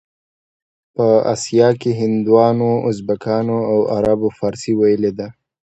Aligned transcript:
په 0.95 1.07
اسیا 1.33 1.69
کې 1.81 1.91
هندوانو، 1.99 2.71
ازبکانو 2.89 3.57
او 3.71 3.77
عربو 3.95 4.29
فارسي 4.37 4.73
ویلې 4.79 5.11
ده. 5.19 5.27